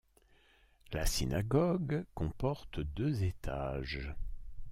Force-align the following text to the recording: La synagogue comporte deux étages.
La 0.93 1.05
synagogue 1.05 2.05
comporte 2.15 2.79
deux 2.79 3.23
étages. 3.23 4.15